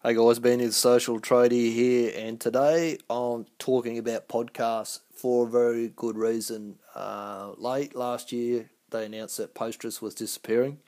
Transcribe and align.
Hey 0.00 0.14
guys, 0.14 0.38
Beanie 0.38 0.72
Social 0.72 1.18
Tradie 1.18 1.74
here, 1.74 2.12
and 2.14 2.40
today 2.40 2.98
I'm 3.10 3.46
talking 3.58 3.98
about 3.98 4.28
podcasts 4.28 5.00
for 5.12 5.44
a 5.44 5.50
very 5.50 5.88
good 5.88 6.16
reason. 6.16 6.78
Uh, 6.94 7.54
late 7.56 7.96
last 7.96 8.30
year, 8.30 8.70
they 8.90 9.06
announced 9.06 9.38
that 9.38 9.56
Posterous 9.56 10.00
was 10.00 10.14
disappearing 10.14 10.78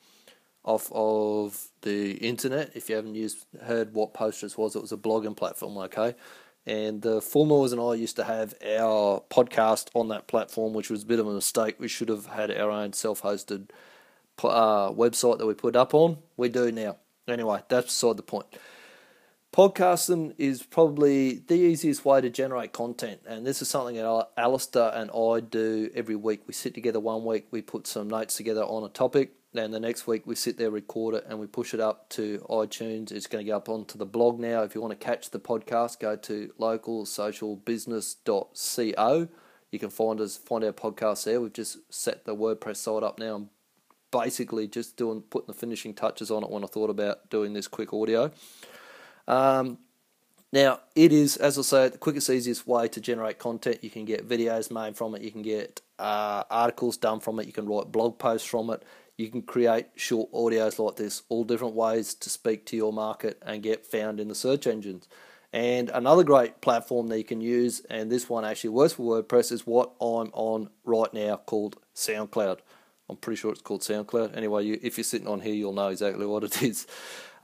off 0.62 0.92
of 0.94 1.70
the 1.82 2.12
internet. 2.18 2.70
If 2.76 2.88
you 2.88 2.94
haven't 2.94 3.16
used 3.16 3.46
heard 3.64 3.94
what 3.94 4.14
Posterous 4.14 4.56
was, 4.56 4.76
it 4.76 4.80
was 4.80 4.92
a 4.92 4.96
blogging 4.96 5.36
platform, 5.36 5.76
okay? 5.78 6.14
And 6.64 7.02
the 7.02 7.20
Noise 7.34 7.72
and 7.72 7.82
I 7.82 7.94
used 7.94 8.14
to 8.14 8.22
have 8.24 8.54
our 8.64 9.24
podcast 9.28 9.88
on 9.92 10.06
that 10.10 10.28
platform, 10.28 10.72
which 10.72 10.88
was 10.88 11.02
a 11.02 11.06
bit 11.06 11.18
of 11.18 11.26
a 11.26 11.34
mistake. 11.34 11.80
We 11.80 11.88
should 11.88 12.10
have 12.10 12.26
had 12.26 12.56
our 12.56 12.70
own 12.70 12.92
self 12.92 13.22
hosted 13.22 13.70
uh, 14.44 14.92
website 14.92 15.38
that 15.38 15.46
we 15.46 15.54
put 15.54 15.74
up 15.74 15.94
on. 15.94 16.18
We 16.36 16.48
do 16.48 16.70
now. 16.70 16.98
Anyway, 17.26 17.62
that's 17.68 17.86
beside 17.86 18.16
the 18.16 18.22
point. 18.22 18.46
Podcasting 19.52 20.34
is 20.38 20.62
probably 20.62 21.40
the 21.40 21.56
easiest 21.56 22.04
way 22.04 22.20
to 22.20 22.30
generate 22.30 22.72
content, 22.72 23.22
and 23.26 23.44
this 23.44 23.60
is 23.60 23.68
something 23.68 23.96
that 23.96 24.28
Alistair 24.36 24.92
and 24.94 25.10
I 25.10 25.40
do 25.40 25.90
every 25.92 26.14
week. 26.14 26.42
We 26.46 26.54
sit 26.54 26.72
together 26.72 27.00
one 27.00 27.24
week, 27.24 27.48
we 27.50 27.60
put 27.60 27.88
some 27.88 28.06
notes 28.06 28.36
together 28.36 28.62
on 28.62 28.84
a 28.84 28.88
topic, 28.88 29.32
and 29.52 29.74
the 29.74 29.80
next 29.80 30.06
week 30.06 30.24
we 30.24 30.36
sit 30.36 30.56
there, 30.56 30.70
record 30.70 31.16
it, 31.16 31.26
and 31.28 31.40
we 31.40 31.48
push 31.48 31.74
it 31.74 31.80
up 31.80 32.08
to 32.10 32.46
iTunes. 32.48 33.10
It's 33.10 33.26
going 33.26 33.44
to 33.44 33.50
go 33.50 33.56
up 33.56 33.68
onto 33.68 33.98
the 33.98 34.06
blog 34.06 34.38
now. 34.38 34.62
If 34.62 34.76
you 34.76 34.80
want 34.80 34.92
to 34.92 35.04
catch 35.04 35.30
the 35.30 35.40
podcast, 35.40 35.98
go 35.98 36.14
to 36.14 36.52
localsocialbusiness.co. 36.60 39.28
You 39.72 39.78
can 39.80 39.90
find 39.90 40.20
us, 40.20 40.36
find 40.36 40.62
our 40.62 40.72
podcast 40.72 41.24
there. 41.24 41.40
We've 41.40 41.52
just 41.52 41.92
set 41.92 42.24
the 42.24 42.36
WordPress 42.36 42.76
site 42.76 43.02
up 43.02 43.18
now. 43.18 43.34
I'm 43.34 43.50
basically 44.12 44.68
just 44.68 44.96
doing 44.96 45.22
putting 45.22 45.48
the 45.48 45.54
finishing 45.54 45.94
touches 45.94 46.30
on 46.30 46.44
it 46.44 46.50
when 46.50 46.62
I 46.62 46.68
thought 46.68 46.90
about 46.90 47.30
doing 47.30 47.52
this 47.52 47.66
quick 47.66 47.92
audio. 47.92 48.30
Um, 49.30 49.78
now, 50.52 50.80
it 50.96 51.12
is, 51.12 51.36
as 51.36 51.56
I 51.56 51.62
say, 51.62 51.88
the 51.88 51.98
quickest, 51.98 52.28
easiest 52.28 52.66
way 52.66 52.88
to 52.88 53.00
generate 53.00 53.38
content. 53.38 53.84
You 53.84 53.90
can 53.90 54.04
get 54.04 54.28
videos 54.28 54.72
made 54.72 54.96
from 54.96 55.14
it, 55.14 55.22
you 55.22 55.30
can 55.30 55.42
get 55.42 55.80
uh, 56.00 56.42
articles 56.50 56.96
done 56.96 57.20
from 57.20 57.38
it, 57.38 57.46
you 57.46 57.52
can 57.52 57.68
write 57.68 57.92
blog 57.92 58.18
posts 58.18 58.48
from 58.48 58.70
it, 58.70 58.82
you 59.16 59.30
can 59.30 59.42
create 59.42 59.86
short 59.94 60.32
audios 60.32 60.84
like 60.84 60.96
this, 60.96 61.22
all 61.28 61.44
different 61.44 61.74
ways 61.74 62.14
to 62.14 62.28
speak 62.28 62.66
to 62.66 62.76
your 62.76 62.92
market 62.92 63.40
and 63.46 63.62
get 63.62 63.86
found 63.86 64.18
in 64.18 64.26
the 64.26 64.34
search 64.34 64.66
engines. 64.66 65.06
And 65.52 65.90
another 65.90 66.24
great 66.24 66.60
platform 66.60 67.06
that 67.08 67.18
you 67.18 67.24
can 67.24 67.40
use, 67.40 67.82
and 67.88 68.10
this 68.10 68.28
one 68.28 68.44
actually 68.44 68.70
works 68.70 68.94
for 68.94 69.22
WordPress, 69.22 69.52
is 69.52 69.64
what 69.64 69.90
I'm 70.00 70.30
on 70.32 70.70
right 70.84 71.14
now 71.14 71.36
called 71.36 71.76
SoundCloud. 71.94 72.58
I'm 73.08 73.16
pretty 73.16 73.38
sure 73.38 73.52
it's 73.52 73.62
called 73.62 73.82
SoundCloud. 73.82 74.36
Anyway, 74.36 74.64
you, 74.64 74.80
if 74.82 74.98
you're 74.98 75.04
sitting 75.04 75.28
on 75.28 75.40
here, 75.40 75.54
you'll 75.54 75.72
know 75.72 75.88
exactly 75.88 76.26
what 76.26 76.42
it 76.42 76.60
is. 76.62 76.88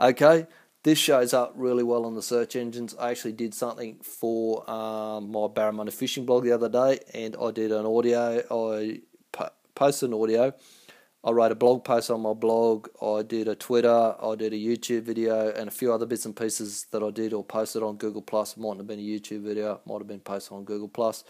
Okay, 0.00 0.46
this 0.86 0.98
shows 1.00 1.34
up 1.34 1.52
really 1.56 1.82
well 1.82 2.06
on 2.06 2.14
the 2.14 2.22
search 2.22 2.54
engines. 2.54 2.94
I 2.96 3.10
actually 3.10 3.32
did 3.32 3.52
something 3.54 3.96
for 4.04 4.62
um, 4.70 5.32
my 5.32 5.48
Barramundi 5.48 5.92
fishing 5.92 6.24
blog 6.24 6.44
the 6.44 6.52
other 6.52 6.68
day, 6.68 7.00
and 7.12 7.34
I 7.42 7.50
did 7.50 7.72
an 7.72 7.84
audio. 7.84 8.40
I 8.48 9.00
posted 9.74 10.10
an 10.10 10.14
audio. 10.14 10.54
I 11.24 11.30
wrote 11.32 11.50
a 11.50 11.56
blog 11.56 11.82
post 11.82 12.08
on 12.08 12.20
my 12.20 12.34
blog. 12.34 12.86
I 13.02 13.22
did 13.22 13.48
a 13.48 13.56
Twitter. 13.56 14.14
I 14.22 14.36
did 14.36 14.52
a 14.52 14.56
YouTube 14.56 15.02
video, 15.02 15.50
and 15.50 15.66
a 15.66 15.72
few 15.72 15.92
other 15.92 16.06
bits 16.06 16.24
and 16.24 16.36
pieces 16.36 16.86
that 16.92 17.02
I 17.02 17.10
did 17.10 17.32
or 17.32 17.42
posted 17.42 17.82
on 17.82 17.96
Google 17.96 18.22
Plus. 18.22 18.56
It 18.56 18.60
mightn't 18.60 18.78
have 18.78 18.86
been 18.86 19.00
a 19.00 19.02
YouTube 19.02 19.42
video. 19.42 19.80
Might 19.86 19.98
have 19.98 20.06
been 20.06 20.20
posted 20.20 20.52
on 20.52 20.62
Google 20.62 20.86
Plus. 20.86 21.24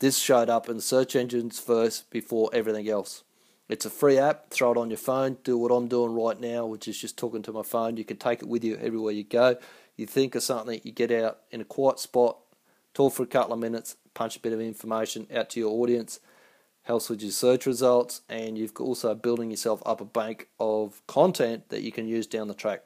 This 0.00 0.18
showed 0.18 0.50
up 0.50 0.68
in 0.68 0.74
the 0.74 0.82
search 0.82 1.14
engines 1.14 1.60
first 1.60 2.10
before 2.10 2.50
everything 2.52 2.88
else. 2.88 3.22
It's 3.68 3.84
a 3.84 3.90
free 3.90 4.18
app. 4.18 4.50
Throw 4.50 4.72
it 4.72 4.78
on 4.78 4.90
your 4.90 4.96
phone. 4.96 5.38
Do 5.42 5.58
what 5.58 5.72
I'm 5.72 5.88
doing 5.88 6.14
right 6.14 6.38
now, 6.38 6.66
which 6.66 6.86
is 6.86 7.00
just 7.00 7.16
talking 7.16 7.42
to 7.42 7.52
my 7.52 7.62
phone. 7.62 7.96
You 7.96 8.04
can 8.04 8.16
take 8.16 8.42
it 8.42 8.48
with 8.48 8.62
you 8.62 8.76
everywhere 8.76 9.12
you 9.12 9.24
go. 9.24 9.56
You 9.96 10.06
think 10.06 10.34
of 10.34 10.42
something, 10.42 10.80
you 10.84 10.92
get 10.92 11.10
out 11.10 11.38
in 11.50 11.60
a 11.60 11.64
quiet 11.64 11.98
spot, 11.98 12.36
talk 12.92 13.14
for 13.14 13.22
a 13.22 13.26
couple 13.26 13.54
of 13.54 13.58
minutes, 13.58 13.96
punch 14.14 14.36
a 14.36 14.40
bit 14.40 14.52
of 14.52 14.60
information 14.60 15.26
out 15.34 15.50
to 15.50 15.60
your 15.60 15.70
audience. 15.70 16.20
Helps 16.82 17.10
with 17.10 17.20
your 17.20 17.32
search 17.32 17.66
results, 17.66 18.20
and 18.28 18.56
you've 18.56 18.76
also 18.78 19.12
building 19.14 19.50
yourself 19.50 19.82
up 19.84 20.00
a 20.00 20.04
bank 20.04 20.48
of 20.60 21.04
content 21.08 21.68
that 21.70 21.82
you 21.82 21.90
can 21.90 22.06
use 22.06 22.28
down 22.28 22.46
the 22.46 22.54
track. 22.54 22.82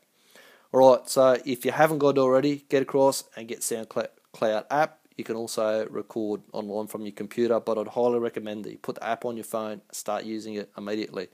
All 0.72 0.88
right, 0.88 1.06
so 1.06 1.36
if 1.44 1.66
you 1.66 1.72
haven't 1.72 1.98
got 1.98 2.16
it 2.16 2.18
already, 2.18 2.64
get 2.70 2.80
across 2.80 3.24
and 3.36 3.46
get 3.46 3.60
SoundCloud 3.60 4.64
app 4.70 4.99
you 5.16 5.24
can 5.24 5.36
also 5.36 5.86
record 5.88 6.42
online 6.52 6.86
from 6.86 7.02
your 7.02 7.12
computer, 7.12 7.60
but 7.60 7.78
I'd 7.78 7.88
highly 7.88 8.18
recommend 8.18 8.64
that 8.64 8.72
you 8.72 8.78
put 8.78 8.96
the 8.96 9.06
app 9.06 9.24
on 9.24 9.36
your 9.36 9.44
phone, 9.44 9.82
start 9.92 10.24
using 10.24 10.54
it 10.54 10.70
immediately. 10.76 11.28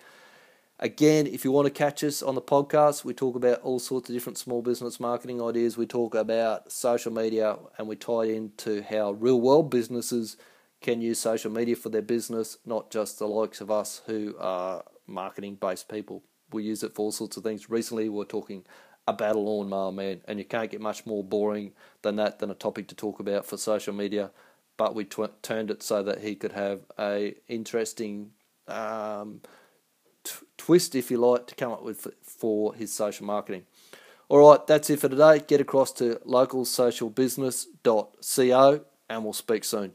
Again, 0.78 1.26
if 1.26 1.42
you 1.44 1.52
want 1.52 1.66
to 1.66 1.70
catch 1.70 2.04
us 2.04 2.22
on 2.22 2.34
the 2.34 2.42
podcast, 2.42 3.02
we 3.02 3.14
talk 3.14 3.34
about 3.34 3.62
all 3.62 3.78
sorts 3.78 4.10
of 4.10 4.14
different 4.14 4.36
small 4.36 4.60
business 4.60 5.00
marketing 5.00 5.40
ideas. 5.40 5.78
We 5.78 5.86
talk 5.86 6.14
about 6.14 6.70
social 6.70 7.10
media 7.12 7.56
and 7.78 7.88
we 7.88 7.96
tie 7.96 8.24
into 8.24 8.82
how 8.82 9.12
real 9.12 9.40
world 9.40 9.70
businesses 9.70 10.36
can 10.82 11.00
use 11.00 11.18
social 11.18 11.50
media 11.50 11.76
for 11.76 11.88
their 11.88 12.02
business, 12.02 12.58
not 12.66 12.90
just 12.90 13.18
the 13.18 13.26
likes 13.26 13.62
of 13.62 13.70
us 13.70 14.02
who 14.06 14.34
are 14.38 14.84
marketing 15.06 15.54
based 15.54 15.88
people. 15.88 16.22
We 16.52 16.64
use 16.64 16.82
it 16.82 16.94
for 16.94 17.06
all 17.06 17.12
sorts 17.12 17.38
of 17.38 17.42
things. 17.42 17.70
Recently, 17.70 18.10
we 18.10 18.16
we're 18.16 18.24
talking 18.24 18.64
a 19.06 19.12
lawnmower 19.38 19.92
man, 19.92 20.20
and 20.26 20.38
you 20.38 20.44
can't 20.44 20.70
get 20.70 20.80
much 20.80 21.06
more 21.06 21.22
boring 21.22 21.72
than 22.02 22.16
that 22.16 22.38
than 22.38 22.50
a 22.50 22.54
topic 22.54 22.88
to 22.88 22.94
talk 22.94 23.20
about 23.20 23.46
for 23.46 23.56
social 23.56 23.94
media. 23.94 24.30
But 24.76 24.94
we 24.94 25.04
tw- 25.04 25.42
turned 25.42 25.70
it 25.70 25.82
so 25.82 26.02
that 26.02 26.20
he 26.20 26.34
could 26.34 26.52
have 26.52 26.80
a 26.98 27.36
interesting 27.48 28.32
um, 28.68 29.40
t- 30.24 30.32
twist, 30.58 30.94
if 30.94 31.10
you 31.10 31.16
like, 31.18 31.46
to 31.46 31.54
come 31.54 31.72
up 31.72 31.82
with 31.82 32.08
for 32.22 32.74
his 32.74 32.92
social 32.92 33.24
marketing. 33.26 33.64
All 34.28 34.50
right, 34.50 34.66
that's 34.66 34.90
it 34.90 34.98
for 34.98 35.08
today. 35.08 35.40
Get 35.46 35.60
across 35.60 35.92
to 35.92 36.16
localsocialbusiness.co, 36.26 38.80
and 39.08 39.24
we'll 39.24 39.32
speak 39.32 39.64
soon. 39.64 39.92